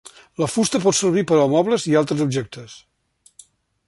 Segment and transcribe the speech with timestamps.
[0.43, 2.79] La fusta pot servir per a mobles i altres objectes.